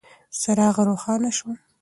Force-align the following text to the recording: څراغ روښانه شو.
څراغ 0.39 0.75
روښانه 0.87 1.29
شو. 1.37 1.49